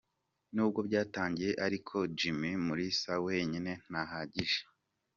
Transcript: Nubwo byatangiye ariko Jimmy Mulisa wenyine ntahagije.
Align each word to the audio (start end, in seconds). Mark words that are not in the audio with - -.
Nubwo 0.53 0.79
byatangiye 0.87 1.51
ariko 1.65 1.95
Jimmy 2.17 2.51
Mulisa 2.65 3.13
wenyine 3.25 3.71
ntahagije. 3.89 4.59